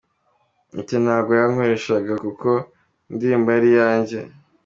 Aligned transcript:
Ati”Ntabwo 0.79 1.31
yankoreshaga 1.39 2.13
kuko 2.25 2.49
indirimbo 3.11 3.47
yari 3.55 3.67
iyanjye. 3.73 4.17